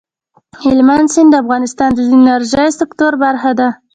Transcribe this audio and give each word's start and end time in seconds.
هلمند 0.61 1.07
سیند 1.13 1.29
د 1.31 1.35
افغانستان 1.43 1.89
د 1.93 1.99
انرژۍ 2.13 2.69
سکتور 2.79 3.13
برخه 3.23 3.51
ده. 3.59 3.69